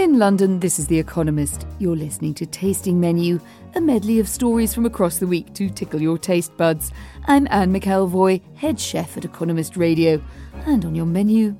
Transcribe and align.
In 0.00 0.18
London, 0.18 0.60
this 0.60 0.78
is 0.78 0.86
The 0.86 0.98
Economist. 0.98 1.66
You're 1.78 1.94
listening 1.94 2.32
to 2.36 2.46
Tasting 2.46 2.98
Menu, 2.98 3.38
a 3.74 3.82
medley 3.82 4.18
of 4.18 4.30
stories 4.30 4.72
from 4.72 4.86
across 4.86 5.18
the 5.18 5.26
week 5.26 5.52
to 5.52 5.68
tickle 5.68 6.00
your 6.00 6.16
taste 6.16 6.56
buds. 6.56 6.90
I'm 7.26 7.46
Anne 7.50 7.70
McElvoy, 7.70 8.40
head 8.56 8.80
chef 8.80 9.18
at 9.18 9.26
Economist 9.26 9.76
Radio. 9.76 10.18
And 10.64 10.86
on 10.86 10.94
your 10.94 11.04
menu, 11.04 11.50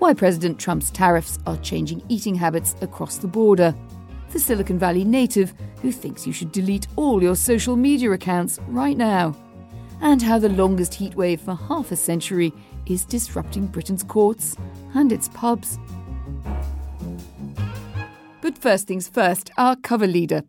why 0.00 0.12
President 0.12 0.58
Trump's 0.58 0.90
tariffs 0.90 1.38
are 1.46 1.56
changing 1.58 2.02
eating 2.08 2.34
habits 2.34 2.74
across 2.80 3.18
the 3.18 3.28
border. 3.28 3.72
The 4.32 4.40
Silicon 4.40 4.76
Valley 4.76 5.04
native 5.04 5.54
who 5.80 5.92
thinks 5.92 6.26
you 6.26 6.32
should 6.32 6.50
delete 6.50 6.88
all 6.96 7.22
your 7.22 7.36
social 7.36 7.76
media 7.76 8.10
accounts 8.10 8.58
right 8.66 8.96
now. 8.96 9.36
And 10.00 10.20
how 10.20 10.40
the 10.40 10.48
longest 10.48 10.94
heatwave 10.94 11.38
for 11.38 11.54
half 11.54 11.92
a 11.92 11.96
century 11.96 12.52
is 12.86 13.04
disrupting 13.04 13.68
Britain's 13.68 14.02
courts 14.02 14.56
and 14.94 15.12
its 15.12 15.28
pubs. 15.28 15.78
But 18.54 18.62
first 18.62 18.86
things 18.86 19.08
first, 19.08 19.50
our 19.58 19.74
cover 19.74 20.06
leader. 20.06 20.44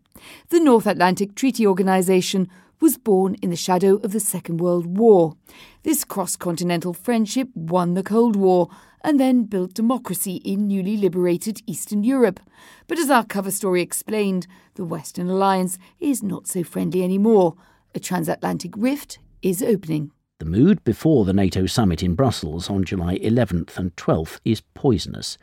The 0.49 0.59
North 0.59 0.85
Atlantic 0.85 1.33
Treaty 1.33 1.65
Organisation 1.65 2.47
was 2.79 2.99
born 2.99 3.33
in 3.41 3.49
the 3.49 3.55
shadow 3.55 3.95
of 3.95 4.11
the 4.11 4.19
Second 4.19 4.61
World 4.61 4.85
War. 4.85 5.35
This 5.81 6.03
cross 6.03 6.35
continental 6.35 6.93
friendship 6.93 7.49
won 7.55 7.95
the 7.95 8.03
Cold 8.03 8.35
War 8.35 8.69
and 9.03 9.19
then 9.19 9.45
built 9.45 9.73
democracy 9.73 10.35
in 10.45 10.67
newly 10.67 10.97
liberated 10.97 11.61
Eastern 11.65 12.03
Europe. 12.03 12.39
But 12.87 12.99
as 12.99 13.09
our 13.09 13.25
cover 13.25 13.49
story 13.49 13.81
explained, 13.81 14.45
the 14.75 14.85
Western 14.85 15.27
Alliance 15.27 15.79
is 15.99 16.21
not 16.21 16.47
so 16.47 16.63
friendly 16.63 17.03
anymore. 17.03 17.55
A 17.95 17.99
transatlantic 17.99 18.73
rift 18.77 19.17
is 19.41 19.63
opening. 19.63 20.11
The 20.37 20.45
mood 20.45 20.83
before 20.83 21.25
the 21.25 21.33
NATO 21.33 21.65
summit 21.65 22.03
in 22.03 22.13
Brussels 22.13 22.69
on 22.69 22.83
July 22.83 23.17
11th 23.17 23.77
and 23.77 23.95
12th 23.95 24.39
is 24.45 24.61
poisonous 24.75 25.39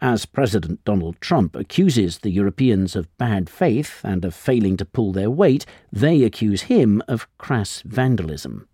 as 0.00 0.26
President 0.26 0.84
Donald 0.84 1.20
Trump 1.20 1.54
accuses 1.54 2.18
the 2.18 2.30
Europeans 2.30 2.96
of 2.96 3.16
bad 3.18 3.50
faith 3.50 4.00
and 4.02 4.24
of 4.24 4.34
failing 4.34 4.76
to 4.78 4.84
pull 4.84 5.12
their 5.12 5.30
weight, 5.30 5.66
they 5.92 6.22
accuse 6.22 6.62
him 6.62 7.02
of 7.06 7.28
crass 7.38 7.82
vandalism. 7.82 8.66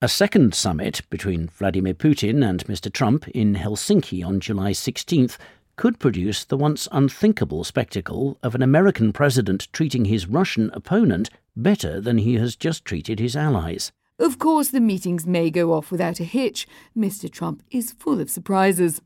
A 0.00 0.08
second 0.08 0.54
summit 0.54 1.02
between 1.10 1.48
Vladimir 1.48 1.94
Putin 1.94 2.44
and 2.44 2.64
Mr. 2.64 2.92
Trump 2.92 3.28
in 3.28 3.54
Helsinki 3.54 4.26
on 4.26 4.40
July 4.40 4.72
16th 4.72 5.36
could 5.76 5.98
produce 5.98 6.44
the 6.44 6.56
once 6.56 6.88
unthinkable 6.90 7.64
spectacle 7.64 8.36
of 8.42 8.54
an 8.54 8.62
American 8.62 9.12
president 9.12 9.72
treating 9.72 10.06
his 10.06 10.26
Russian 10.26 10.70
opponent 10.74 11.30
better 11.56 12.00
than 12.00 12.18
he 12.18 12.34
has 12.34 12.56
just 12.56 12.84
treated 12.84 13.20
his 13.20 13.36
allies. 13.36 13.92
Of 14.18 14.38
course, 14.38 14.68
the 14.68 14.80
meetings 14.80 15.26
may 15.26 15.50
go 15.50 15.72
off 15.72 15.90
without 15.90 16.20
a 16.20 16.24
hitch. 16.24 16.66
Mr. 16.96 17.30
Trump 17.30 17.62
is 17.70 17.92
full 17.92 18.20
of 18.20 18.30
surprises. 18.30 19.00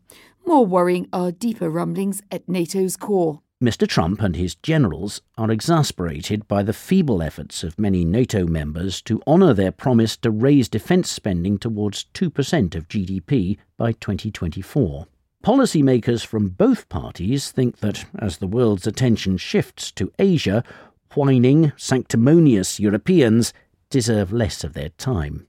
More 0.47 0.65
worrying 0.65 1.09
are 1.13 1.33
deeper 1.33 1.69
rumblings 1.69 2.23
at 2.31 2.49
NATO's 2.49 2.97
core. 2.97 3.41
Mr. 3.61 3.89
Trump 3.89 4.23
and 4.23 4.37
his 4.37 4.55
generals 4.55 5.21
are 5.37 5.51
exasperated 5.51 6.47
by 6.47 6.63
the 6.63 6.73
feeble 6.73 7.21
efforts 7.21 7.65
of 7.65 7.81
many 7.81 8.05
NATO 8.05 8.47
members 8.47 9.03
to 9.03 9.21
honour 9.27 9.55
their 9.55 9.73
promise 9.73 10.17
to 10.19 10.31
raise 10.31 10.69
defence 10.69 11.11
spending 11.11 11.59
towards 11.59 12.05
2% 12.15 12.77
of 12.77 12.87
GDP 12.87 13.59
by 13.77 13.91
2024. 13.91 15.07
Policymakers 15.45 16.25
from 16.25 16.51
both 16.51 16.89
parties 16.89 17.51
think 17.51 17.79
that 17.79 18.05
as 18.19 18.39
the 18.39 18.47
world's 18.47 18.87
attention 18.87 19.39
shifts 19.39 19.91
to 19.93 20.13
Asia, 20.21 20.63
whining, 21.15 21.73
sanctimonious 21.77 22.79
Europeans 22.79 23.53
deserve 23.91 24.33
less 24.33 24.63
of 24.63 24.75
their 24.75 24.91
time. 24.91 25.49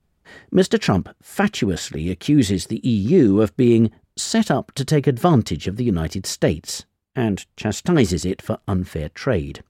Mr. 0.52 0.80
Trump 0.80 1.10
fatuously 1.22 2.10
accuses 2.10 2.66
the 2.66 2.80
EU 2.84 3.42
of 3.42 3.56
being 3.58 3.92
set 4.20 4.52
up 4.52 4.72
to 4.74 4.86
take 4.86 5.08
advantage 5.08 5.68
of 5.68 5.78
the 5.78 5.84
United 5.84 6.26
States 6.26 6.86
and 7.16 7.46
chastises 7.56 8.26
it 8.26 8.42
for 8.42 8.60
unfair 8.68 9.10
trade. 9.10 9.64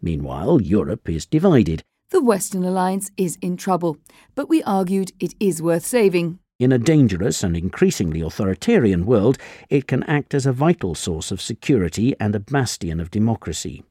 Meanwhile, 0.00 0.62
Europe 0.62 1.08
is 1.08 1.26
divided. 1.26 1.82
The 2.10 2.22
Western 2.22 2.64
Alliance 2.64 3.10
is 3.16 3.38
in 3.40 3.56
trouble, 3.56 3.96
but 4.34 4.48
we 4.48 4.62
argued 4.62 5.12
it 5.18 5.34
is 5.40 5.62
worth 5.62 5.84
saving. 5.84 6.38
In 6.60 6.70
a 6.70 6.78
dangerous 6.78 7.42
and 7.42 7.56
increasingly 7.56 8.20
authoritarian 8.20 9.06
world, 9.06 9.38
it 9.68 9.88
can 9.88 10.04
act 10.04 10.34
as 10.34 10.46
a 10.46 10.52
vital 10.52 10.94
source 10.94 11.32
of 11.32 11.42
security 11.42 12.14
and 12.20 12.36
a 12.36 12.40
bastion 12.40 13.00
of 13.00 13.10
democracy. 13.10 13.82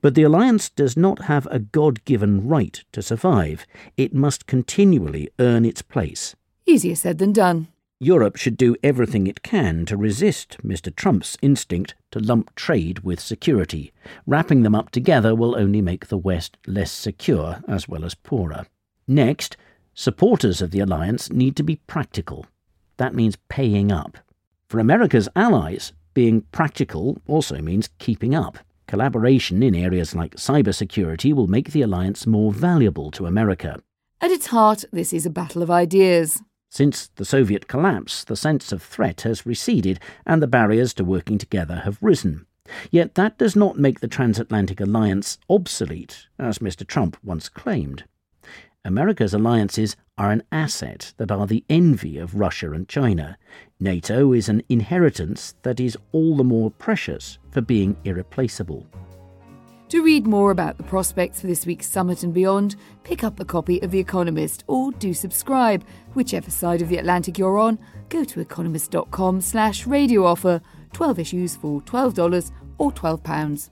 But 0.00 0.14
the 0.14 0.24
alliance 0.24 0.68
does 0.68 0.96
not 0.96 1.24
have 1.26 1.46
a 1.46 1.60
God 1.60 2.04
given 2.04 2.48
right 2.48 2.82
to 2.92 3.02
survive. 3.02 3.66
It 3.96 4.12
must 4.12 4.46
continually 4.46 5.28
earn 5.38 5.64
its 5.64 5.82
place. 5.82 6.34
Easier 6.66 6.96
said 6.96 7.18
than 7.18 7.32
done. 7.32 7.68
Europe 8.02 8.34
should 8.34 8.56
do 8.56 8.74
everything 8.82 9.28
it 9.28 9.44
can 9.44 9.86
to 9.86 9.96
resist 9.96 10.56
Mr. 10.64 10.92
Trump's 10.92 11.38
instinct 11.40 11.94
to 12.10 12.18
lump 12.18 12.52
trade 12.56 12.98
with 13.04 13.20
security. 13.20 13.92
Wrapping 14.26 14.64
them 14.64 14.74
up 14.74 14.90
together 14.90 15.36
will 15.36 15.54
only 15.54 15.80
make 15.80 16.08
the 16.08 16.18
West 16.18 16.56
less 16.66 16.90
secure 16.90 17.62
as 17.68 17.86
well 17.86 18.04
as 18.04 18.16
poorer. 18.16 18.66
Next, 19.06 19.56
supporters 19.94 20.60
of 20.60 20.72
the 20.72 20.80
alliance 20.80 21.30
need 21.30 21.54
to 21.54 21.62
be 21.62 21.76
practical. 21.86 22.44
That 22.96 23.14
means 23.14 23.38
paying 23.48 23.92
up. 23.92 24.18
For 24.68 24.80
America's 24.80 25.28
allies, 25.36 25.92
being 26.12 26.40
practical 26.50 27.18
also 27.28 27.62
means 27.62 27.88
keeping 28.00 28.34
up. 28.34 28.58
Collaboration 28.88 29.62
in 29.62 29.76
areas 29.76 30.12
like 30.12 30.34
cybersecurity 30.34 31.32
will 31.32 31.46
make 31.46 31.70
the 31.70 31.82
alliance 31.82 32.26
more 32.26 32.52
valuable 32.52 33.12
to 33.12 33.26
America. 33.26 33.78
At 34.20 34.32
its 34.32 34.46
heart, 34.46 34.84
this 34.92 35.12
is 35.12 35.24
a 35.24 35.30
battle 35.30 35.62
of 35.62 35.70
ideas. 35.70 36.42
Since 36.72 37.08
the 37.16 37.26
Soviet 37.26 37.68
collapse, 37.68 38.24
the 38.24 38.34
sense 38.34 38.72
of 38.72 38.82
threat 38.82 39.20
has 39.20 39.44
receded 39.44 40.00
and 40.24 40.42
the 40.42 40.46
barriers 40.46 40.94
to 40.94 41.04
working 41.04 41.36
together 41.36 41.82
have 41.84 41.98
risen. 42.00 42.46
Yet 42.90 43.14
that 43.14 43.36
does 43.36 43.54
not 43.54 43.78
make 43.78 44.00
the 44.00 44.08
transatlantic 44.08 44.80
alliance 44.80 45.36
obsolete, 45.50 46.28
as 46.38 46.60
Mr. 46.60 46.86
Trump 46.86 47.18
once 47.22 47.50
claimed. 47.50 48.04
America's 48.86 49.34
alliances 49.34 49.96
are 50.16 50.30
an 50.30 50.44
asset 50.50 51.12
that 51.18 51.30
are 51.30 51.46
the 51.46 51.62
envy 51.68 52.16
of 52.16 52.36
Russia 52.36 52.72
and 52.72 52.88
China. 52.88 53.36
NATO 53.78 54.32
is 54.32 54.48
an 54.48 54.62
inheritance 54.70 55.54
that 55.64 55.78
is 55.78 55.98
all 56.12 56.38
the 56.38 56.42
more 56.42 56.70
precious 56.70 57.38
for 57.50 57.60
being 57.60 57.98
irreplaceable. 58.04 58.86
To 59.92 60.02
read 60.02 60.26
more 60.26 60.50
about 60.50 60.78
the 60.78 60.84
prospects 60.84 61.42
for 61.42 61.48
this 61.48 61.66
week's 61.66 61.86
summit 61.86 62.22
and 62.22 62.32
beyond, 62.32 62.76
pick 63.02 63.22
up 63.22 63.38
a 63.38 63.44
copy 63.44 63.78
of 63.82 63.90
The 63.90 63.98
Economist 63.98 64.64
or 64.66 64.90
do 64.92 65.12
subscribe. 65.12 65.84
Whichever 66.14 66.50
side 66.50 66.80
of 66.80 66.88
the 66.88 66.96
Atlantic 66.96 67.36
you're 67.36 67.58
on, 67.58 67.78
go 68.08 68.24
to 68.24 68.40
economist.com 68.40 69.42
slash 69.42 69.86
radio 69.86 70.24
offer, 70.24 70.62
12 70.94 71.18
issues 71.18 71.56
for 71.56 71.82
$12 71.82 72.52
or 72.78 72.90
£12. 72.90 73.70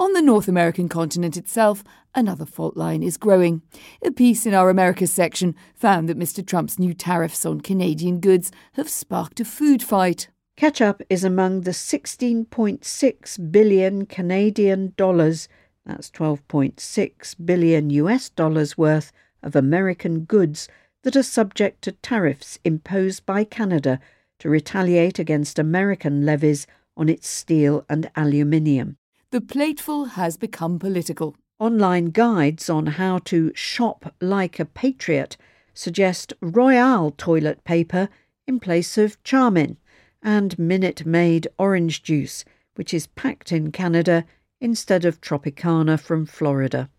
On 0.00 0.12
the 0.14 0.20
North 0.20 0.48
American 0.48 0.88
continent 0.88 1.36
itself, 1.36 1.84
another 2.16 2.44
fault 2.44 2.76
line 2.76 3.04
is 3.04 3.16
growing. 3.16 3.62
A 4.04 4.10
piece 4.10 4.46
in 4.46 4.52
our 4.52 4.68
Americas 4.68 5.12
section 5.12 5.54
found 5.76 6.08
that 6.08 6.18
Mr. 6.18 6.44
Trump's 6.44 6.76
new 6.76 6.92
tariffs 6.92 7.46
on 7.46 7.60
Canadian 7.60 8.18
goods 8.18 8.50
have 8.72 8.88
sparked 8.88 9.38
a 9.38 9.44
food 9.44 9.80
fight. 9.80 10.28
Ketchup 10.58 11.02
is 11.08 11.22
among 11.22 11.60
the 11.60 11.70
16.6 11.70 13.52
billion 13.52 14.06
Canadian 14.06 14.92
dollars, 14.96 15.48
that's 15.86 16.10
12.6 16.10 17.36
billion 17.46 17.90
US 17.90 18.28
dollars 18.28 18.76
worth 18.76 19.12
of 19.40 19.54
American 19.54 20.24
goods 20.24 20.68
that 21.04 21.14
are 21.14 21.22
subject 21.22 21.82
to 21.82 21.92
tariffs 21.92 22.58
imposed 22.64 23.24
by 23.24 23.44
Canada 23.44 24.00
to 24.40 24.50
retaliate 24.50 25.20
against 25.20 25.60
American 25.60 26.26
levies 26.26 26.66
on 26.96 27.08
its 27.08 27.28
steel 27.28 27.84
and 27.88 28.10
aluminium. 28.16 28.96
The 29.30 29.40
plateful 29.40 30.06
has 30.06 30.36
become 30.36 30.80
political. 30.80 31.36
Online 31.60 32.06
guides 32.06 32.68
on 32.68 32.86
how 32.86 33.18
to 33.26 33.52
shop 33.54 34.12
like 34.20 34.58
a 34.58 34.64
patriot 34.64 35.36
suggest 35.72 36.32
Royale 36.40 37.12
toilet 37.12 37.62
paper 37.62 38.08
in 38.48 38.58
place 38.58 38.98
of 38.98 39.22
Charmin 39.22 39.76
and 40.28 40.58
Minute 40.58 41.06
Maid 41.06 41.48
orange 41.58 42.02
juice, 42.02 42.44
which 42.74 42.92
is 42.92 43.06
packed 43.06 43.50
in 43.50 43.72
Canada 43.72 44.26
instead 44.60 45.06
of 45.06 45.22
Tropicana 45.22 45.98
from 45.98 46.26
Florida. 46.26 46.90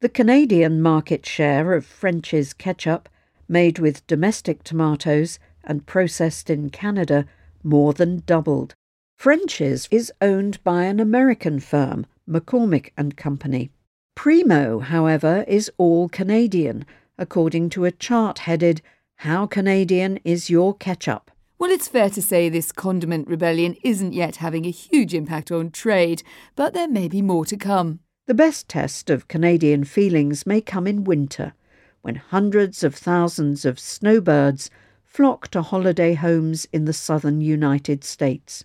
The 0.00 0.08
Canadian 0.08 0.80
market 0.80 1.26
share 1.26 1.72
of 1.74 1.84
French's 1.84 2.52
ketchup, 2.52 3.08
made 3.48 3.80
with 3.80 4.06
domestic 4.06 4.62
tomatoes 4.62 5.40
and 5.64 5.84
processed 5.84 6.48
in 6.48 6.70
Canada, 6.70 7.26
more 7.64 7.92
than 7.92 8.22
doubled. 8.24 8.76
French's 9.18 9.88
is 9.90 10.12
owned 10.20 10.62
by 10.62 10.84
an 10.84 11.00
American 11.00 11.58
firm, 11.58 12.06
McCormick 12.28 12.90
and 12.96 13.16
Company. 13.16 13.72
Primo, 14.14 14.78
however, 14.78 15.44
is 15.48 15.72
all 15.76 16.08
Canadian, 16.08 16.86
according 17.18 17.70
to 17.70 17.84
a 17.84 17.90
chart 17.90 18.38
headed 18.38 18.80
How 19.16 19.44
Canadian 19.44 20.20
is 20.22 20.50
Your 20.50 20.72
Ketchup? 20.72 21.32
Well, 21.58 21.70
it's 21.70 21.88
fair 21.88 22.10
to 22.10 22.20
say 22.20 22.48
this 22.48 22.72
condiment 22.72 23.28
rebellion 23.28 23.76
isn't 23.84 24.12
yet 24.12 24.36
having 24.36 24.66
a 24.66 24.70
huge 24.70 25.14
impact 25.14 25.52
on 25.52 25.70
trade, 25.70 26.22
but 26.56 26.74
there 26.74 26.88
may 26.88 27.08
be 27.08 27.22
more 27.22 27.44
to 27.46 27.56
come. 27.56 28.00
The 28.26 28.34
best 28.34 28.68
test 28.68 29.08
of 29.08 29.28
Canadian 29.28 29.84
feelings 29.84 30.46
may 30.46 30.60
come 30.60 30.86
in 30.86 31.04
winter, 31.04 31.54
when 32.02 32.16
hundreds 32.16 32.82
of 32.82 32.94
thousands 32.94 33.64
of 33.64 33.78
snowbirds 33.78 34.68
flock 35.04 35.48
to 35.48 35.62
holiday 35.62 36.14
homes 36.14 36.66
in 36.72 36.86
the 36.86 36.92
southern 36.92 37.40
United 37.40 38.02
States. 38.02 38.64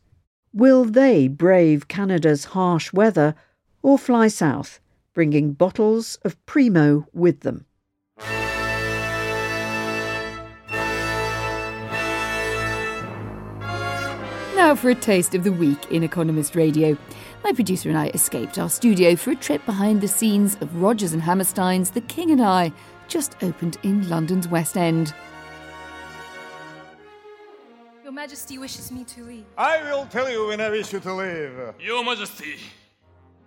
Will 0.52 0.84
they 0.84 1.28
brave 1.28 1.88
Canada's 1.88 2.46
harsh 2.46 2.92
weather 2.92 3.36
or 3.84 4.00
fly 4.00 4.28
south, 4.28 4.80
bringing 5.14 5.54
bottles 5.54 6.18
of 6.24 6.44
Primo 6.48 7.06
with 7.14 7.42
them? 7.42 7.66
Now 14.60 14.76
for 14.76 14.90
a 14.90 14.96
taste 14.96 15.36
of 15.36 15.46
the 15.46 15.54
week 15.54 15.90
in 15.90 16.04
Economist 16.04 16.54
Radio. 16.54 16.98
My 17.46 17.54
producer 17.54 17.88
and 17.88 17.98
I 17.98 18.08
escaped 18.08 18.60
our 18.60 18.70
studio 18.70 19.16
for 19.16 19.32
a 19.32 19.36
trip 19.38 19.66
behind 19.66 20.02
the 20.02 20.08
scenes 20.10 20.58
of 20.60 20.82
Rodgers 20.82 21.14
and 21.14 21.22
Hammerstein's 21.22 21.92
The 21.92 22.02
King 22.02 22.30
and 22.32 22.42
I, 22.42 22.74
just 23.08 23.42
opened 23.42 23.78
in 23.84 24.10
London's 24.10 24.50
West 24.50 24.76
End. 24.76 25.14
Your 28.04 28.12
Majesty 28.12 28.58
wishes 28.58 28.92
me 28.92 29.06
to 29.06 29.24
leave. 29.24 29.46
I 29.58 29.82
will 29.84 30.06
tell 30.08 30.30
you 30.30 30.48
when 30.48 30.60
I 30.60 30.70
wish 30.70 30.92
you 30.92 31.00
to 31.00 31.14
leave. 31.14 31.58
Your 31.80 32.04
Majesty, 32.04 32.58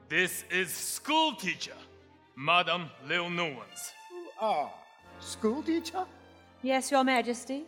this 0.09 0.45
is 0.51 0.73
school 0.73 1.35
teacher, 1.35 1.77
Madame 2.37 2.89
Leonowens. 3.07 3.93
Ah, 4.41 4.73
school 5.21 5.63
teacher? 5.63 6.07
Yes, 6.63 6.91
Your 6.91 7.05
Majesty. 7.05 7.65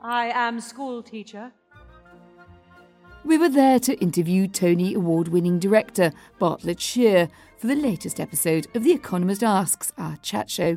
I 0.00 0.26
am 0.26 0.60
school 0.60 1.02
teacher. 1.02 1.50
We 3.24 3.38
were 3.38 3.48
there 3.48 3.80
to 3.80 3.98
interview 4.00 4.46
Tony 4.46 4.92
Award 4.92 5.28
winning 5.28 5.58
director 5.58 6.12
Bartlett 6.38 6.78
Sher 6.78 7.30
for 7.56 7.66
the 7.66 7.74
latest 7.74 8.20
episode 8.20 8.66
of 8.74 8.84
The 8.84 8.92
Economist 8.92 9.42
Asks, 9.42 9.90
our 9.96 10.18
chat 10.18 10.50
show. 10.50 10.76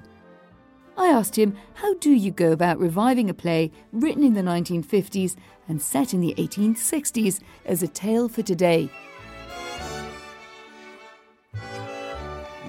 I 0.95 1.07
asked 1.07 1.38
him, 1.38 1.57
How 1.73 1.95
do 1.95 2.09
you 2.09 2.31
go 2.31 2.53
about 2.53 2.79
reviving 2.79 3.29
a 3.29 3.33
play 3.33 3.73
written 3.91 4.23
in 4.23 4.33
the 4.33 4.41
1950s 4.41 5.35
and 5.67 5.81
set 5.81 6.13
in 6.13 6.21
the 6.21 6.33
1860s 6.38 7.41
as 7.65 7.83
a 7.83 7.88
tale 7.89 8.29
for 8.29 8.44
today? 8.44 8.89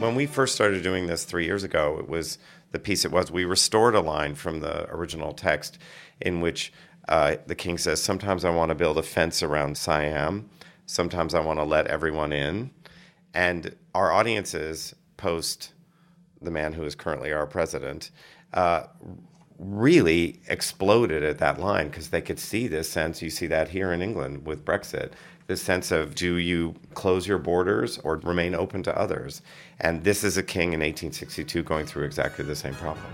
When 0.01 0.17
we 0.17 0.27
first 0.27 0.57
started 0.57 0.83
doing 0.83 1.07
this 1.07 1.25
three 1.25 1.45
years 1.45 1.63
ago, 1.63 1.99
it 2.01 2.09
was 2.09 2.39
the 2.73 2.81
piece 2.81 3.05
it 3.05 3.13
was 3.13 3.31
we 3.31 3.45
restored 3.45 3.95
a 3.95 4.01
line 4.01 4.35
from 4.35 4.59
the 4.59 4.91
original 4.91 5.33
text 5.33 5.79
in 6.21 6.41
which 6.41 6.73
uh, 7.09 7.37
the 7.47 7.55
king 7.55 7.79
says, 7.79 8.03
Sometimes 8.03 8.45
I 8.45 8.51
want 8.51 8.71
to 8.71 8.75
build 8.75 8.99
a 8.99 9.03
fence 9.03 9.43
around 9.43 9.77
Siam, 9.77 10.49
sometimes 10.87 11.35
I 11.35 11.41
want 11.41 11.59
to 11.59 11.65
let 11.65 11.87
everyone 11.87 12.33
in. 12.33 12.71
And 13.35 13.77
our 13.95 14.13
audiences, 14.13 14.95
post 15.17 15.73
the 16.41 16.51
man 16.51 16.73
who 16.73 16.85
is 16.85 16.95
currently 16.95 17.33
our 17.33 17.47
president, 17.47 18.11
uh, 18.55 18.85
really 19.59 20.41
exploded 20.49 21.23
at 21.23 21.39
that 21.39 21.59
line 21.59 21.89
because 21.89 22.11
they 22.11 22.23
could 22.23 22.39
see 22.39 22.69
this 22.69 22.89
sense. 22.89 23.21
You 23.21 23.31
see 23.31 23.47
that 23.49 23.71
here 23.71 23.93
in 23.93 24.01
England 24.01 24.47
with 24.47 24.65
Brexit 24.65 25.13
this 25.49 25.63
sense 25.63 25.91
of 25.91 26.15
do 26.15 26.37
you 26.37 26.75
close 26.93 27.27
your 27.27 27.39
borders 27.39 27.99
or 28.05 28.17
remain 28.19 28.55
open 28.55 28.83
to 28.85 28.97
others? 28.97 29.43
And 29.81 30.05
this 30.05 30.23
is 30.23 30.37
a 30.37 30.43
king 30.43 30.75
in 30.75 30.81
1862 30.81 31.63
going 31.63 31.87
through 31.87 32.05
exactly 32.05 32.45
the 32.45 32.55
same 32.55 32.75
problem. 32.75 33.07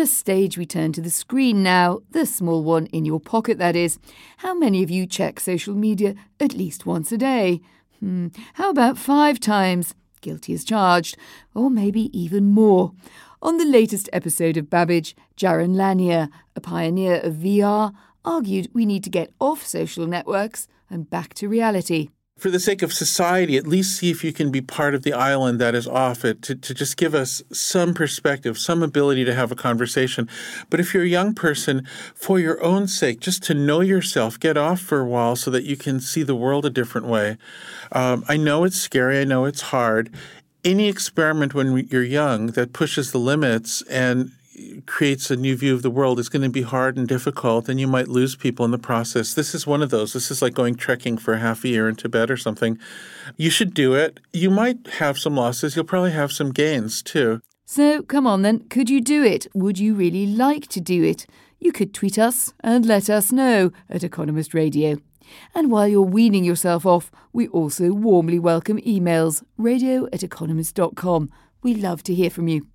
The 0.00 0.06
stage, 0.06 0.56
we 0.56 0.64
turn 0.64 0.92
to 0.94 1.02
the 1.02 1.10
screen 1.10 1.62
now, 1.62 2.00
the 2.12 2.24
small 2.24 2.64
one 2.64 2.86
in 2.86 3.04
your 3.04 3.20
pocket, 3.20 3.58
that 3.58 3.76
is. 3.76 3.98
How 4.38 4.54
many 4.54 4.82
of 4.82 4.88
you 4.88 5.04
check 5.04 5.38
social 5.38 5.74
media 5.74 6.14
at 6.40 6.54
least 6.54 6.86
once 6.86 7.12
a 7.12 7.18
day? 7.18 7.60
Hmm, 7.98 8.28
how 8.54 8.70
about 8.70 8.96
five 8.96 9.38
times? 9.38 9.94
Guilty 10.22 10.54
as 10.54 10.64
charged, 10.64 11.18
or 11.54 11.68
maybe 11.68 12.08
even 12.18 12.46
more. 12.46 12.94
On 13.42 13.58
the 13.58 13.66
latest 13.66 14.08
episode 14.10 14.56
of 14.56 14.70
Babbage, 14.70 15.14
Jaron 15.36 15.76
Lanier, 15.76 16.30
a 16.56 16.62
pioneer 16.62 17.16
of 17.16 17.34
VR, 17.34 17.92
argued 18.24 18.70
we 18.72 18.86
need 18.86 19.04
to 19.04 19.10
get 19.10 19.34
off 19.38 19.66
social 19.66 20.06
networks 20.06 20.66
and 20.88 21.10
back 21.10 21.34
to 21.34 21.46
reality 21.46 22.08
for 22.40 22.50
the 22.50 22.58
sake 22.58 22.80
of 22.80 22.90
society, 22.90 23.58
at 23.58 23.66
least 23.66 23.98
see 23.98 24.10
if 24.10 24.24
you 24.24 24.32
can 24.32 24.50
be 24.50 24.62
part 24.62 24.94
of 24.94 25.02
the 25.02 25.12
island 25.12 25.60
that 25.60 25.74
is 25.74 25.86
off 25.86 26.24
it 26.24 26.40
to, 26.40 26.54
to 26.54 26.72
just 26.72 26.96
give 26.96 27.14
us 27.14 27.42
some 27.52 27.92
perspective, 27.92 28.58
some 28.58 28.82
ability 28.82 29.26
to 29.26 29.34
have 29.34 29.52
a 29.52 29.54
conversation. 29.54 30.26
But 30.70 30.80
if 30.80 30.94
you're 30.94 31.02
a 31.02 31.08
young 31.08 31.34
person, 31.34 31.86
for 32.14 32.38
your 32.38 32.62
own 32.64 32.88
sake, 32.88 33.20
just 33.20 33.42
to 33.44 33.54
know 33.54 33.82
yourself, 33.82 34.40
get 34.40 34.56
off 34.56 34.80
for 34.80 35.00
a 35.00 35.04
while 35.04 35.36
so 35.36 35.50
that 35.50 35.64
you 35.64 35.76
can 35.76 36.00
see 36.00 36.22
the 36.22 36.34
world 36.34 36.64
a 36.64 36.70
different 36.70 37.06
way. 37.06 37.36
Um, 37.92 38.24
I 38.26 38.38
know 38.38 38.64
it's 38.64 38.78
scary, 38.78 39.20
I 39.20 39.24
know 39.24 39.44
it's 39.44 39.60
hard. 39.60 40.10
Any 40.64 40.88
experiment 40.88 41.52
when 41.52 41.76
you're 41.90 42.02
young 42.02 42.48
that 42.48 42.72
pushes 42.72 43.12
the 43.12 43.18
limits 43.18 43.82
and 43.82 44.32
creates 44.86 45.30
a 45.30 45.36
new 45.36 45.56
view 45.56 45.74
of 45.74 45.82
the 45.82 45.90
world 45.90 46.18
is 46.18 46.28
going 46.28 46.42
to 46.42 46.48
be 46.48 46.62
hard 46.62 46.96
and 46.96 47.06
difficult, 47.06 47.68
and 47.68 47.80
you 47.80 47.86
might 47.86 48.08
lose 48.08 48.36
people 48.36 48.64
in 48.64 48.70
the 48.70 48.78
process. 48.78 49.34
This 49.34 49.54
is 49.54 49.66
one 49.66 49.82
of 49.82 49.90
those. 49.90 50.12
This 50.12 50.30
is 50.30 50.42
like 50.42 50.54
going 50.54 50.74
trekking 50.74 51.18
for 51.18 51.36
half 51.36 51.64
a 51.64 51.68
year 51.68 51.88
in 51.88 51.96
Tibet 51.96 52.30
or 52.30 52.36
something. 52.36 52.78
You 53.36 53.50
should 53.50 53.74
do 53.74 53.94
it. 53.94 54.20
You 54.32 54.50
might 54.50 54.86
have 54.98 55.18
some 55.18 55.36
losses. 55.36 55.76
You'll 55.76 55.84
probably 55.84 56.12
have 56.12 56.32
some 56.32 56.52
gains 56.52 57.02
too. 57.02 57.40
So, 57.64 58.02
come 58.02 58.26
on 58.26 58.42
then, 58.42 58.68
could 58.68 58.90
you 58.90 59.00
do 59.00 59.22
it? 59.22 59.46
Would 59.54 59.78
you 59.78 59.94
really 59.94 60.26
like 60.26 60.66
to 60.68 60.80
do 60.80 61.04
it? 61.04 61.26
You 61.60 61.72
could 61.72 61.94
tweet 61.94 62.18
us 62.18 62.52
and 62.60 62.84
let 62.84 63.08
us 63.08 63.30
know 63.30 63.70
at 63.88 64.02
Economist 64.02 64.54
Radio. 64.54 64.96
And 65.54 65.70
while 65.70 65.86
you're 65.86 66.02
weaning 66.02 66.42
yourself 66.42 66.84
off, 66.84 67.12
we 67.32 67.46
also 67.48 67.92
warmly 67.92 68.38
welcome 68.38 68.78
emails 68.78 69.44
radio 69.56 70.08
at 70.12 70.22
economist.com. 70.22 71.30
We 71.62 71.74
love 71.74 72.02
to 72.04 72.14
hear 72.14 72.30
from 72.30 72.48
you. 72.48 72.69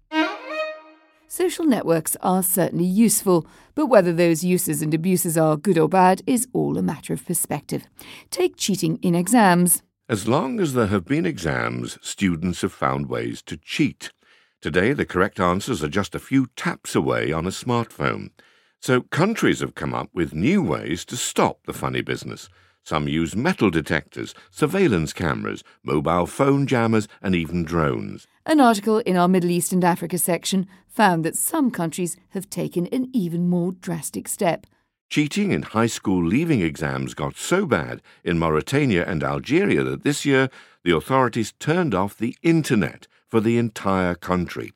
Social 1.35 1.65
networks 1.65 2.15
are 2.21 2.41
certainly 2.41 2.85
useful, 2.85 3.45
but 3.73 3.87
whether 3.87 4.13
those 4.13 4.45
uses 4.45 4.81
and 4.81 4.93
abuses 4.93 5.37
are 5.37 5.57
good 5.57 5.77
or 5.77 5.89
bad 5.89 6.21
is 6.25 6.47
all 6.53 6.77
a 6.77 6.81
matter 6.81 7.11
of 7.11 7.25
perspective. 7.25 7.83
Take 8.31 8.55
cheating 8.55 8.99
in 9.01 9.15
exams. 9.15 9.83
As 10.07 10.29
long 10.29 10.61
as 10.61 10.75
there 10.75 10.87
have 10.87 11.03
been 11.03 11.25
exams, 11.25 11.97
students 12.01 12.61
have 12.61 12.71
found 12.71 13.09
ways 13.09 13.41
to 13.47 13.57
cheat. 13.57 14.13
Today, 14.61 14.93
the 14.93 15.05
correct 15.05 15.41
answers 15.41 15.83
are 15.83 15.89
just 15.89 16.15
a 16.15 16.19
few 16.19 16.47
taps 16.55 16.95
away 16.95 17.33
on 17.33 17.45
a 17.45 17.49
smartphone. 17.49 18.29
So, 18.79 19.01
countries 19.01 19.59
have 19.59 19.75
come 19.75 19.93
up 19.93 20.07
with 20.13 20.33
new 20.33 20.63
ways 20.63 21.03
to 21.03 21.17
stop 21.17 21.65
the 21.65 21.73
funny 21.73 21.99
business. 22.01 22.47
Some 22.85 23.07
use 23.07 23.35
metal 23.35 23.71
detectors, 23.71 24.35
surveillance 24.51 25.11
cameras, 25.11 25.63
mobile 25.83 26.27
phone 26.27 26.67
jammers, 26.67 27.07
and 27.19 27.33
even 27.33 27.63
drones. 27.63 28.27
An 28.45 28.59
article 28.59 28.99
in 28.99 29.17
our 29.17 29.27
Middle 29.27 29.49
East 29.49 29.73
and 29.73 29.83
Africa 29.83 30.19
section 30.19 30.67
found 30.87 31.25
that 31.25 31.35
some 31.35 31.71
countries 31.71 32.15
have 32.29 32.47
taken 32.47 32.85
an 32.87 33.09
even 33.11 33.49
more 33.49 33.71
drastic 33.71 34.27
step. 34.27 34.67
Cheating 35.09 35.51
in 35.51 35.63
high 35.63 35.87
school 35.87 36.23
leaving 36.23 36.61
exams 36.61 37.15
got 37.15 37.37
so 37.37 37.65
bad 37.65 38.03
in 38.23 38.37
Mauritania 38.37 39.03
and 39.03 39.23
Algeria 39.23 39.83
that 39.83 40.03
this 40.03 40.23
year 40.23 40.51
the 40.83 40.95
authorities 40.95 41.53
turned 41.53 41.95
off 41.95 42.15
the 42.15 42.37
internet 42.43 43.07
for 43.27 43.39
the 43.39 43.57
entire 43.57 44.13
country. 44.13 44.73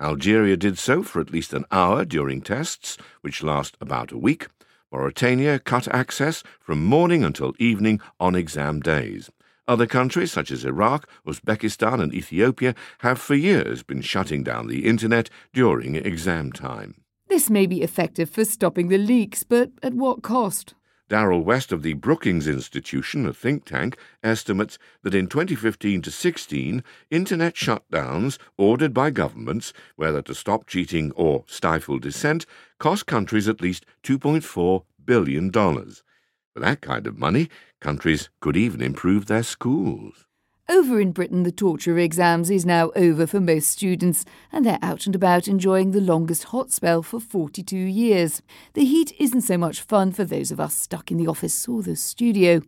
Algeria 0.00 0.56
did 0.56 0.78
so 0.78 1.02
for 1.02 1.20
at 1.20 1.32
least 1.32 1.52
an 1.52 1.64
hour 1.72 2.04
during 2.04 2.40
tests, 2.40 2.96
which 3.20 3.42
last 3.42 3.76
about 3.80 4.12
a 4.12 4.18
week. 4.18 4.46
Mauritania 4.92 5.58
cut 5.58 5.86
access 5.88 6.42
from 6.60 6.84
morning 6.84 7.22
until 7.22 7.54
evening 7.58 8.00
on 8.18 8.34
exam 8.34 8.80
days. 8.80 9.30
Other 9.66 9.86
countries, 9.86 10.32
such 10.32 10.50
as 10.50 10.64
Iraq, 10.64 11.06
Uzbekistan, 11.26 12.00
and 12.00 12.14
Ethiopia, 12.14 12.74
have 13.00 13.20
for 13.20 13.34
years 13.34 13.82
been 13.82 14.00
shutting 14.00 14.42
down 14.42 14.66
the 14.66 14.86
internet 14.86 15.28
during 15.52 15.94
exam 15.94 16.52
time. 16.52 16.94
This 17.28 17.50
may 17.50 17.66
be 17.66 17.82
effective 17.82 18.30
for 18.30 18.46
stopping 18.46 18.88
the 18.88 18.96
leaks, 18.96 19.44
but 19.44 19.70
at 19.82 19.92
what 19.92 20.22
cost? 20.22 20.74
Darrell 21.08 21.42
West 21.42 21.72
of 21.72 21.82
the 21.82 21.94
Brookings 21.94 22.46
Institution, 22.46 23.26
a 23.26 23.32
think 23.32 23.64
tank, 23.64 23.96
estimates 24.22 24.78
that 25.02 25.14
in 25.14 25.26
2015 25.26 26.02
to 26.02 26.10
16, 26.10 26.84
internet 27.10 27.54
shutdowns 27.54 28.38
ordered 28.58 28.92
by 28.92 29.10
governments, 29.10 29.72
whether 29.96 30.20
to 30.20 30.34
stop 30.34 30.66
cheating 30.66 31.10
or 31.12 31.44
stifle 31.46 31.98
dissent, 31.98 32.44
cost 32.78 33.06
countries 33.06 33.48
at 33.48 33.62
least 33.62 33.86
$2.4 34.02 34.84
billion. 35.04 35.50
For 35.50 36.60
that 36.60 36.82
kind 36.82 37.06
of 37.06 37.18
money, 37.18 37.48
countries 37.80 38.28
could 38.40 38.56
even 38.56 38.82
improve 38.82 39.26
their 39.26 39.42
schools. 39.42 40.27
Over 40.70 41.00
in 41.00 41.12
Britain, 41.12 41.44
the 41.44 41.50
torture 41.50 41.92
of 41.92 41.98
exams 41.98 42.50
is 42.50 42.66
now 42.66 42.90
over 42.94 43.26
for 43.26 43.40
most 43.40 43.70
students, 43.70 44.26
and 44.52 44.66
they're 44.66 44.78
out 44.82 45.06
and 45.06 45.14
about 45.14 45.48
enjoying 45.48 45.92
the 45.92 46.00
longest 46.00 46.44
hot 46.44 46.70
spell 46.70 47.02
for 47.02 47.20
42 47.20 47.74
years. 47.74 48.42
The 48.74 48.84
heat 48.84 49.14
isn't 49.18 49.40
so 49.40 49.56
much 49.56 49.80
fun 49.80 50.12
for 50.12 50.24
those 50.24 50.50
of 50.50 50.60
us 50.60 50.74
stuck 50.74 51.10
in 51.10 51.16
the 51.16 51.26
office 51.26 51.66
or 51.66 51.82
the 51.82 51.96
studio. 51.96 52.60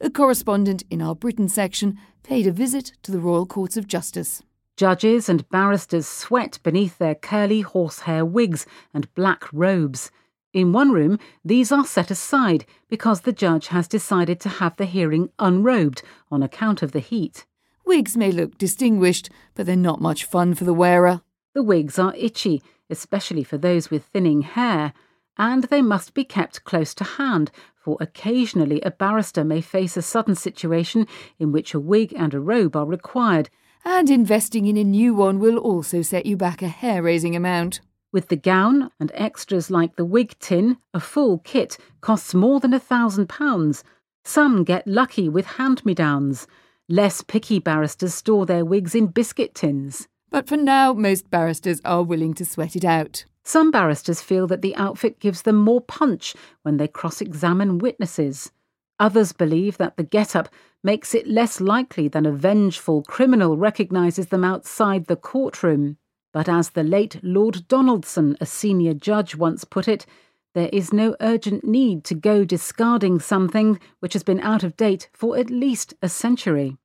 A 0.00 0.08
correspondent 0.08 0.84
in 0.88 1.02
our 1.02 1.16
Britain 1.16 1.48
section 1.48 1.98
paid 2.22 2.46
a 2.46 2.52
visit 2.52 2.92
to 3.02 3.10
the 3.10 3.18
Royal 3.18 3.44
Courts 3.44 3.76
of 3.76 3.88
Justice. 3.88 4.40
Judges 4.76 5.28
and 5.28 5.48
barristers 5.48 6.06
sweat 6.06 6.60
beneath 6.62 6.98
their 6.98 7.16
curly 7.16 7.62
horsehair 7.62 8.24
wigs 8.24 8.66
and 8.94 9.12
black 9.16 9.52
robes. 9.52 10.12
In 10.54 10.72
one 10.72 10.92
room, 10.92 11.18
these 11.44 11.72
are 11.72 11.84
set 11.84 12.10
aside 12.10 12.64
because 12.88 13.22
the 13.22 13.32
judge 13.32 13.66
has 13.68 13.88
decided 13.88 14.38
to 14.40 14.48
have 14.48 14.76
the 14.76 14.86
hearing 14.86 15.30
unrobed 15.38 16.02
on 16.30 16.42
account 16.42 16.82
of 16.82 16.92
the 16.92 17.00
heat. 17.00 17.44
Wigs 17.88 18.18
may 18.18 18.30
look 18.30 18.58
distinguished, 18.58 19.30
but 19.54 19.64
they're 19.64 19.74
not 19.74 19.98
much 19.98 20.24
fun 20.24 20.52
for 20.54 20.64
the 20.64 20.74
wearer. 20.74 21.22
The 21.54 21.62
wigs 21.62 21.98
are 21.98 22.14
itchy, 22.16 22.62
especially 22.90 23.42
for 23.42 23.56
those 23.56 23.90
with 23.90 24.04
thinning 24.04 24.42
hair, 24.42 24.92
and 25.38 25.64
they 25.64 25.80
must 25.80 26.12
be 26.12 26.22
kept 26.22 26.64
close 26.64 26.92
to 26.96 27.04
hand, 27.04 27.50
for 27.74 27.96
occasionally 27.98 28.82
a 28.82 28.90
barrister 28.90 29.42
may 29.42 29.62
face 29.62 29.96
a 29.96 30.02
sudden 30.02 30.34
situation 30.34 31.06
in 31.38 31.50
which 31.50 31.72
a 31.72 31.80
wig 31.80 32.12
and 32.14 32.34
a 32.34 32.40
robe 32.40 32.76
are 32.76 32.84
required, 32.84 33.48
and 33.86 34.10
investing 34.10 34.66
in 34.66 34.76
a 34.76 34.84
new 34.84 35.14
one 35.14 35.38
will 35.38 35.56
also 35.56 36.02
set 36.02 36.26
you 36.26 36.36
back 36.36 36.60
a 36.60 36.68
hair 36.68 37.02
raising 37.02 37.34
amount. 37.34 37.80
With 38.12 38.28
the 38.28 38.36
gown 38.36 38.90
and 39.00 39.10
extras 39.14 39.70
like 39.70 39.96
the 39.96 40.04
wig 40.04 40.38
tin, 40.40 40.76
a 40.92 41.00
full 41.00 41.38
kit 41.38 41.78
costs 42.02 42.34
more 42.34 42.60
than 42.60 42.74
a 42.74 42.78
thousand 42.78 43.30
pounds. 43.30 43.82
Some 44.24 44.62
get 44.62 44.86
lucky 44.86 45.30
with 45.30 45.46
hand 45.46 45.86
me 45.86 45.94
downs. 45.94 46.46
Less 46.90 47.20
picky 47.20 47.58
barristers 47.58 48.14
store 48.14 48.46
their 48.46 48.64
wigs 48.64 48.94
in 48.94 49.08
biscuit 49.08 49.54
tins. 49.54 50.08
But 50.30 50.48
for 50.48 50.56
now, 50.56 50.94
most 50.94 51.30
barristers 51.30 51.82
are 51.84 52.02
willing 52.02 52.32
to 52.34 52.46
sweat 52.46 52.76
it 52.76 52.84
out. 52.84 53.26
Some 53.44 53.70
barristers 53.70 54.22
feel 54.22 54.46
that 54.46 54.62
the 54.62 54.74
outfit 54.74 55.20
gives 55.20 55.42
them 55.42 55.56
more 55.56 55.82
punch 55.82 56.34
when 56.62 56.78
they 56.78 56.88
cross 56.88 57.20
examine 57.20 57.76
witnesses. 57.76 58.52
Others 58.98 59.34
believe 59.34 59.76
that 59.76 59.98
the 59.98 60.02
get 60.02 60.34
up 60.34 60.48
makes 60.82 61.14
it 61.14 61.28
less 61.28 61.60
likely 61.60 62.08
that 62.08 62.24
a 62.24 62.32
vengeful 62.32 63.02
criminal 63.02 63.58
recognises 63.58 64.28
them 64.28 64.42
outside 64.42 65.06
the 65.06 65.16
courtroom. 65.16 65.98
But 66.32 66.48
as 66.48 66.70
the 66.70 66.84
late 66.84 67.20
Lord 67.22 67.68
Donaldson, 67.68 68.34
a 68.40 68.46
senior 68.46 68.94
judge, 68.94 69.34
once 69.36 69.64
put 69.64 69.88
it, 69.88 70.06
there 70.54 70.70
is 70.72 70.92
no 70.92 71.14
urgent 71.20 71.64
need 71.64 72.04
to 72.04 72.14
go 72.14 72.44
discarding 72.44 73.20
something 73.20 73.78
which 74.00 74.12
has 74.12 74.22
been 74.22 74.40
out 74.40 74.62
of 74.62 74.76
date 74.76 75.08
for 75.12 75.36
at 75.36 75.50
least 75.50 75.94
a 76.02 76.08
century. 76.08 76.76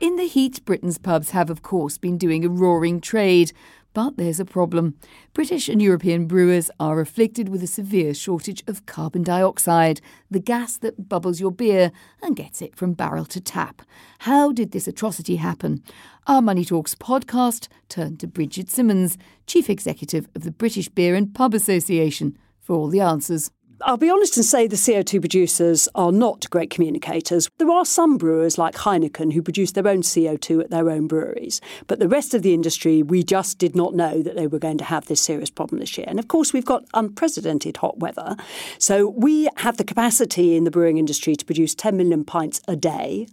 In 0.00 0.16
the 0.16 0.28
heat, 0.28 0.64
Britain's 0.64 0.98
pubs 0.98 1.30
have, 1.30 1.50
of 1.50 1.62
course, 1.62 1.98
been 1.98 2.18
doing 2.18 2.44
a 2.44 2.48
roaring 2.48 3.00
trade, 3.00 3.52
but 3.94 4.16
there's 4.16 4.38
a 4.38 4.44
problem. 4.44 4.94
British 5.32 5.68
and 5.68 5.82
European 5.82 6.26
brewers 6.26 6.70
are 6.78 7.00
afflicted 7.00 7.48
with 7.48 7.64
a 7.64 7.66
severe 7.66 8.14
shortage 8.14 8.62
of 8.68 8.86
carbon 8.86 9.24
dioxide, 9.24 10.00
the 10.30 10.38
gas 10.38 10.76
that 10.76 11.08
bubbles 11.08 11.40
your 11.40 11.50
beer 11.50 11.90
and 12.22 12.36
gets 12.36 12.62
it 12.62 12.76
from 12.76 12.92
barrel 12.92 13.24
to 13.24 13.40
tap. 13.40 13.82
How 14.20 14.52
did 14.52 14.70
this 14.70 14.86
atrocity 14.86 15.34
happen? 15.36 15.82
Our 16.28 16.42
Money 16.42 16.64
Talks 16.64 16.94
podcast 16.94 17.66
turned 17.88 18.20
to 18.20 18.28
Brigid 18.28 18.70
Simmonds, 18.70 19.18
Chief 19.48 19.68
Executive 19.68 20.28
of 20.36 20.44
the 20.44 20.52
British 20.52 20.88
Beer 20.88 21.16
and 21.16 21.34
Pub 21.34 21.52
Association, 21.52 22.38
for 22.68 22.76
all 22.76 22.88
the 22.88 23.00
answers. 23.00 23.50
I'll 23.82 23.96
be 23.96 24.10
honest 24.10 24.36
and 24.36 24.44
say 24.44 24.66
the 24.66 24.74
CO2 24.74 25.20
producers 25.20 25.88
are 25.94 26.10
not 26.10 26.50
great 26.50 26.68
communicators. 26.68 27.48
There 27.58 27.70
are 27.70 27.84
some 27.84 28.18
brewers 28.18 28.58
like 28.58 28.74
Heineken 28.74 29.32
who 29.32 29.40
produce 29.40 29.70
their 29.70 29.86
own 29.86 30.02
CO2 30.02 30.64
at 30.64 30.70
their 30.70 30.90
own 30.90 31.06
breweries, 31.06 31.60
but 31.86 32.00
the 32.00 32.08
rest 32.08 32.34
of 32.34 32.42
the 32.42 32.54
industry, 32.54 33.04
we 33.04 33.22
just 33.22 33.58
did 33.58 33.76
not 33.76 33.94
know 33.94 34.20
that 34.20 34.34
they 34.34 34.48
were 34.48 34.58
going 34.58 34.78
to 34.78 34.84
have 34.84 35.06
this 35.06 35.20
serious 35.20 35.48
problem 35.48 35.78
this 35.78 35.96
year. 35.96 36.06
And 36.08 36.18
of 36.18 36.26
course, 36.26 36.52
we've 36.52 36.64
got 36.64 36.86
unprecedented 36.92 37.76
hot 37.76 38.00
weather. 38.00 38.36
So 38.78 39.10
we 39.10 39.48
have 39.58 39.76
the 39.76 39.84
capacity 39.84 40.56
in 40.56 40.64
the 40.64 40.72
brewing 40.72 40.98
industry 40.98 41.36
to 41.36 41.44
produce 41.44 41.76
10 41.76 41.96
million 41.96 42.24
pints 42.24 42.60
a 42.66 42.74
day. 42.74 43.28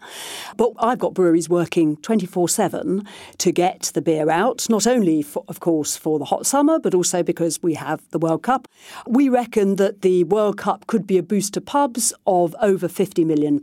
But 0.58 0.74
I've 0.78 1.00
got 1.00 1.16
breweries 1.16 1.50
working 1.50 1.98
24 1.98 2.50
7 2.50 3.08
to 3.40 3.52
get 3.52 3.92
the 3.96 4.02
beer 4.02 4.30
out, 4.30 4.70
not 4.70 4.86
only, 4.86 5.24
for, 5.24 5.44
of 5.48 5.60
course, 5.60 5.98
for 5.98 6.20
the 6.20 6.26
hot 6.26 6.46
summer, 6.46 6.78
but 6.78 6.94
also 6.94 7.24
because 7.24 7.64
we 7.64 7.74
have 7.74 8.04
the 8.12 8.20
World 8.20 8.44
Cup. 8.44 8.68
We 9.08 9.28
reckon 9.28 9.78
that 9.78 10.04
the 10.04 10.24
World 10.36 10.58
Cup 10.58 10.86
could 10.86 11.08
be 11.08 11.18
a 11.18 11.24
boost 11.24 11.54
to 11.54 11.62
pubs 11.62 12.14
of 12.28 12.58
over 12.62 12.90
£50 12.90 13.26
million. 13.26 13.58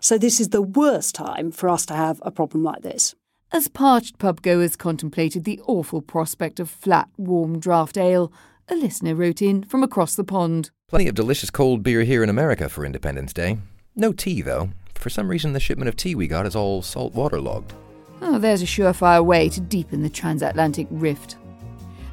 So 0.00 0.18
this 0.18 0.40
is 0.40 0.48
the 0.48 0.60
worst 0.60 1.14
time 1.14 1.52
for 1.52 1.68
us 1.68 1.86
to 1.86 1.94
have 1.94 2.20
a 2.24 2.32
problem 2.32 2.64
like 2.64 2.82
this. 2.82 3.14
As 3.52 3.68
parched 3.68 4.18
pub 4.18 4.42
goers 4.42 4.74
contemplated 4.74 5.44
the 5.44 5.60
awful 5.68 6.02
prospect 6.02 6.58
of 6.58 6.68
flat, 6.68 7.08
warm 7.16 7.60
draft 7.60 7.96
ale, 7.96 8.32
a 8.68 8.74
listener 8.74 9.14
wrote 9.14 9.40
in 9.40 9.62
from 9.62 9.84
across 9.84 10.16
the 10.16 10.24
pond. 10.24 10.72
Plenty 10.88 11.06
of 11.06 11.14
delicious 11.14 11.50
cold 11.50 11.84
beer 11.84 12.02
here 12.02 12.24
in 12.24 12.28
America 12.28 12.68
for 12.68 12.84
Independence 12.84 13.32
Day. 13.32 13.58
No 13.94 14.12
tea, 14.12 14.42
though. 14.42 14.70
For 14.96 15.08
some 15.08 15.28
reason, 15.28 15.52
the 15.52 15.60
shipment 15.60 15.88
of 15.88 15.94
tea 15.94 16.16
we 16.16 16.26
got 16.26 16.46
is 16.46 16.56
all 16.56 16.82
salt 16.82 17.14
waterlogged. 17.14 17.74
Oh, 18.20 18.40
there's 18.40 18.62
a 18.62 18.66
surefire 18.66 19.24
way 19.24 19.48
to 19.50 19.60
deepen 19.60 20.02
the 20.02 20.10
transatlantic 20.10 20.88
rift. 20.90 21.36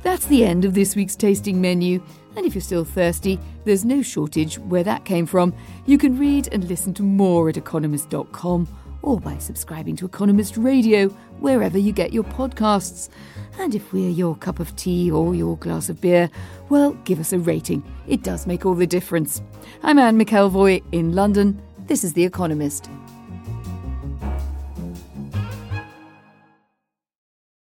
That's 0.04 0.28
the 0.28 0.46
end 0.46 0.64
of 0.64 0.76
this 0.76 0.96
week's 0.96 1.16
tasting 1.16 1.60
menu. 1.60 2.04
And 2.38 2.46
if 2.46 2.54
you're 2.54 2.62
still 2.62 2.86
thirsty, 2.86 3.40
there's 3.66 3.84
no 3.84 4.04
shortage 4.04 4.60
where 4.60 4.84
that 4.84 5.06
came 5.06 5.26
from. 5.26 5.56
You 5.88 5.98
can 5.98 6.20
read 6.20 6.48
and 6.52 6.64
listen 6.66 6.94
to 6.94 7.04
more 7.04 7.50
at 7.50 7.58
economist.com 7.58 8.68
or 9.02 9.20
by 9.20 9.40
subscribing 9.40 9.96
to 9.96 10.06
Economist 10.06 10.56
Radio 10.56 11.08
wherever 11.40 11.80
you 11.80 11.92
get 11.92 12.14
your 12.14 12.24
podcasts. 12.24 13.10
And 13.58 13.74
if 13.74 13.92
we're 13.92 14.12
your 14.12 14.36
cup 14.36 14.60
of 14.60 14.76
tea 14.76 15.10
or 15.10 15.34
your 15.34 15.58
glass 15.58 15.90
of 15.90 16.00
beer, 16.00 16.30
well, 16.70 16.94
give 17.06 17.20
us 17.20 17.34
a 17.34 17.40
rating. 17.40 17.84
It 18.08 18.22
does 18.22 18.46
make 18.46 18.68
all 18.68 18.76
the 18.76 18.86
difference. 18.86 19.42
I'm 19.82 19.98
Anne 19.98 20.20
McElvoy 20.20 20.84
in 20.92 21.14
London. 21.14 21.60
This 21.88 22.04
is 22.04 22.14
The 22.14 22.24
Economist. 22.24 22.88